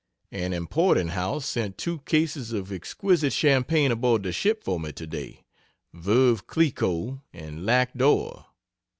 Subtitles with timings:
[0.31, 5.43] An importing house sent two cases of exquisite champagne aboard the ship for me today
[5.93, 8.47] Veuve Clicquot and Lac d'Or.